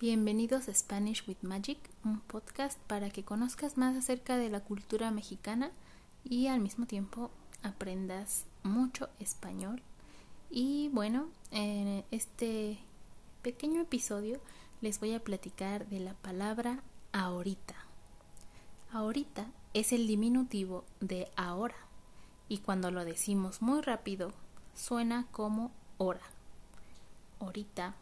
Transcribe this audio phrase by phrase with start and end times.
[0.00, 5.12] Bienvenidos a Spanish with Magic, un podcast para que conozcas más acerca de la cultura
[5.12, 5.70] mexicana
[6.24, 7.30] y al mismo tiempo
[7.62, 9.82] aprendas mucho español.
[10.50, 12.80] Y bueno, en este
[13.42, 14.40] pequeño episodio
[14.80, 16.82] les voy a platicar de la palabra
[17.12, 17.76] ahorita.
[18.90, 21.76] Ahorita es el diminutivo de ahora
[22.48, 24.32] y cuando lo decimos muy rápido
[24.74, 26.26] suena como hora.
[27.38, 27.94] Ahorita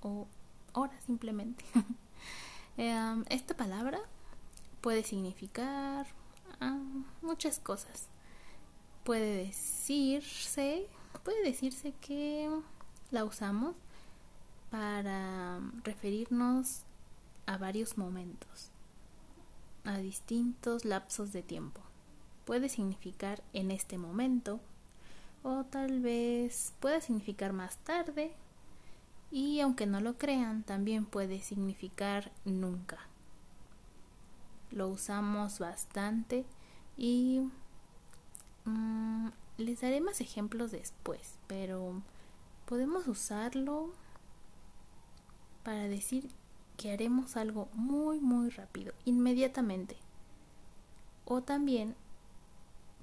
[0.00, 0.26] o
[0.72, 1.64] hora simplemente.
[2.78, 4.00] Em, esta palabra
[4.80, 6.06] puede significar
[6.58, 6.80] ah,
[7.20, 8.08] muchas cosas.
[9.04, 10.86] Puede decirse,
[11.22, 12.48] puede decirse que
[13.10, 13.76] la usamos
[14.70, 16.84] para referirnos
[17.44, 18.70] a varios momentos,
[19.84, 21.82] a distintos lapsos de tiempo.
[22.46, 24.60] Puede significar en este momento
[25.42, 28.32] o tal vez pueda significar más tarde
[29.32, 32.98] y aunque no lo crean, también puede significar nunca.
[34.70, 36.44] Lo usamos bastante
[36.98, 37.50] y
[38.66, 42.02] mm, les daré más ejemplos después, pero
[42.66, 43.90] podemos usarlo
[45.62, 46.28] para decir
[46.76, 49.96] que haremos algo muy muy rápido, inmediatamente.
[51.24, 51.94] O también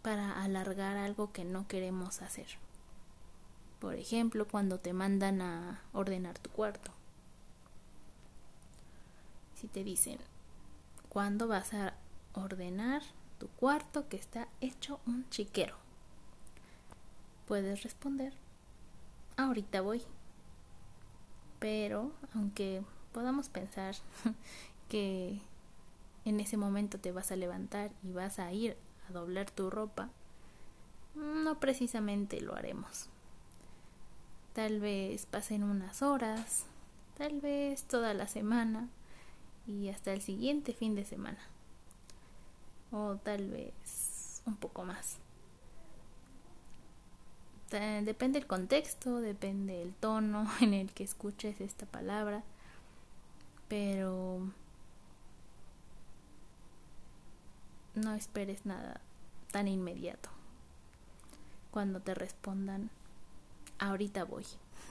[0.04, 2.48] para alargar algo que no queremos hacer.
[3.80, 6.92] Por ejemplo, cuando te mandan a ordenar tu cuarto.
[9.56, 10.20] Si te dicen,
[11.08, 11.94] ¿cuándo vas a
[12.34, 13.02] ordenar
[13.40, 15.76] tu cuarto que está hecho un chiquero?
[17.48, 18.34] Puedes responder,
[19.38, 20.04] ahorita voy.
[21.60, 23.96] Pero, aunque podamos pensar
[24.90, 25.42] que
[26.26, 28.78] en ese momento te vas a levantar y vas a ir
[29.10, 30.10] a doblar tu ropa,
[31.16, 33.10] no precisamente lo haremos.
[34.54, 36.66] Tal vez pasen unas horas,
[37.18, 38.90] tal vez toda la semana
[39.68, 41.40] y hasta el siguiente fin de semana.
[42.92, 45.20] O tal vez un poco más.
[47.70, 52.44] Depende el contexto, depende el tono en el que escuches esta palabra,
[53.68, 54.42] pero
[57.94, 59.02] no esperes nada
[59.52, 60.30] tan inmediato.
[61.70, 62.90] Cuando te respondan
[63.80, 64.46] ahorita voy.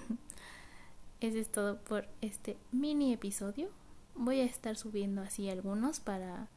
[1.20, 3.70] Eso es todo por este mini episodio.
[4.14, 6.48] Voy a estar subiendo así algunos para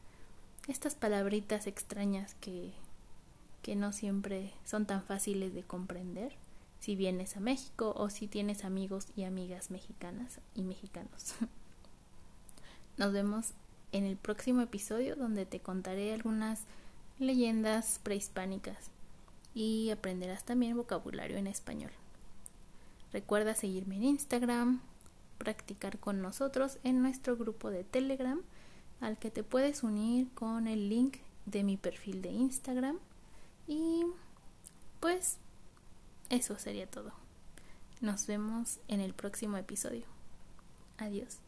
[0.68, 2.72] estas palabritas extrañas que,
[3.62, 6.34] que no siempre son tan fáciles de comprender
[6.80, 11.34] si vienes a México o si tienes amigos y amigas mexicanas y mexicanos.
[12.96, 13.52] Nos vemos
[13.92, 16.64] en el próximo episodio donde te contaré algunas
[17.18, 18.90] leyendas prehispánicas
[19.54, 21.92] y aprenderás también vocabulario en español.
[23.12, 24.80] Recuerda seguirme en Instagram,
[25.38, 28.40] practicar con nosotros en nuestro grupo de Telegram,
[29.00, 32.98] al que te puedes unir con el link de mi perfil de Instagram.
[33.66, 34.04] Y
[35.00, 35.38] pues
[36.30, 37.12] eso sería todo.
[38.00, 40.06] Nos vemos en el próximo episodio.
[40.96, 41.41] Adiós.